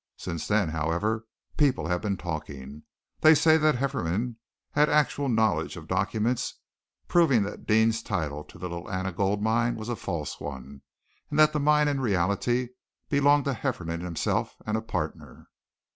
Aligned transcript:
Since 0.17 0.47
then, 0.47 0.69
however, 0.69 1.27
people 1.57 1.85
have 1.85 2.01
been 2.01 2.17
talking. 2.17 2.81
They 3.19 3.35
say 3.35 3.57
that 3.59 3.75
Hefferom 3.75 4.37
had 4.71 4.89
actual 4.89 5.29
knowledge 5.29 5.77
of 5.77 5.87
documents 5.87 6.55
proving 7.07 7.43
that 7.43 7.67
Deane's 7.67 8.01
title 8.01 8.43
to 8.45 8.57
the 8.57 8.67
Little 8.67 8.89
Anna 8.89 9.11
Gold 9.11 9.43
Mine 9.43 9.75
was 9.75 9.89
a 9.89 9.95
false 9.95 10.39
one, 10.39 10.81
and 11.29 11.37
that 11.37 11.53
the 11.53 11.59
mine 11.59 11.87
in 11.87 11.99
reality 12.01 12.69
belonged 13.09 13.45
to 13.45 13.53
Hefferom 13.53 14.01
himself 14.01 14.55
and 14.65 14.75
a 14.75 14.81
partner." 14.81 15.49